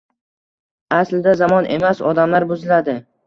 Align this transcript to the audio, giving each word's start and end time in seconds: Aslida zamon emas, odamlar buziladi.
Aslida 0.99 1.35
zamon 1.43 1.69
emas, 1.75 2.01
odamlar 2.13 2.49
buziladi. 2.53 2.97